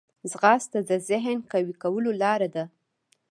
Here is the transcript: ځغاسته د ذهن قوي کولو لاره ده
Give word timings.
ځغاسته 0.31 0.79
د 0.89 0.91
ذهن 1.09 1.37
قوي 1.51 1.73
کولو 1.83 2.11
لاره 2.21 2.49
ده 2.55 2.65